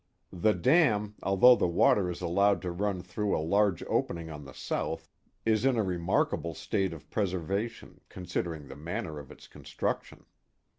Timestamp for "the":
0.33-0.55, 1.55-1.67, 4.45-4.51, 8.67-8.75